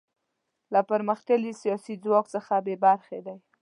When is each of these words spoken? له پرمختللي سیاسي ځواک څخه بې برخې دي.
له 0.73 0.79
پرمختللي 0.89 1.53
سیاسي 1.61 1.93
ځواک 2.03 2.25
څخه 2.35 2.53
بې 2.65 2.75
برخې 2.85 3.19
دي. 3.25 3.37